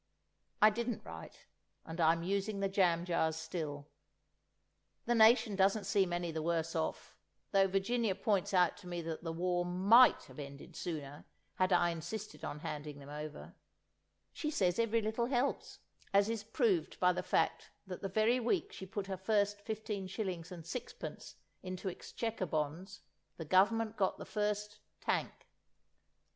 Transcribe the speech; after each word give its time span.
I 0.63 0.71
didn't 0.71 1.05
write, 1.05 1.45
and 1.85 2.01
I'm 2.01 2.23
using 2.23 2.59
the 2.59 2.67
jam 2.67 3.05
jars 3.05 3.35
still. 3.35 3.87
The 5.05 5.13
nation 5.13 5.55
doesn't 5.55 5.83
seem 5.83 6.11
any 6.11 6.31
the 6.31 6.41
worse 6.41 6.75
off—though 6.75 7.67
Virginia 7.67 8.15
points 8.15 8.51
out 8.51 8.77
to 8.77 8.87
me 8.87 9.03
that 9.03 9.23
the 9.23 9.31
War 9.31 9.63
might 9.63 10.23
have 10.23 10.39
ended 10.39 10.75
sooner 10.75 11.25
had 11.57 11.71
I 11.71 11.91
insisted 11.91 12.43
on 12.43 12.61
handing 12.61 12.97
them 12.97 13.09
over; 13.09 13.53
she 14.33 14.49
says 14.49 14.79
every 14.79 15.03
little 15.03 15.27
helps, 15.27 15.77
as 16.15 16.29
is 16.29 16.43
proved 16.43 16.99
by 16.99 17.13
the 17.13 17.21
fact 17.21 17.69
that 17.85 18.01
the 18.01 18.09
very 18.09 18.39
week 18.39 18.71
she 18.73 18.87
put 18.87 19.05
her 19.05 19.17
first 19.17 19.63
15_s._ 19.63 20.09
6_d._ 20.09 21.35
into 21.61 21.89
Exchequer 21.89 22.47
Bonds 22.47 23.03
the 23.37 23.45
Government 23.45 23.97
got 23.97 24.17
the 24.17 24.25
first 24.25 24.79
"tank." 24.99 25.45